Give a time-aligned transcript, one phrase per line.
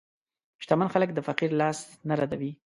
[0.63, 2.51] شتمن خلک د فقیر لاس نه ردوي.